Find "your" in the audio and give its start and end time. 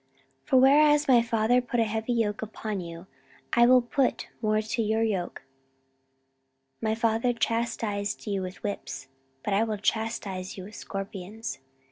4.81-5.03